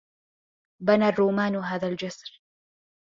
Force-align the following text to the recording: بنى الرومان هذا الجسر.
بنى 0.83 1.07
الرومان 1.09 1.55
هذا 1.55 1.87
الجسر. 1.87 2.41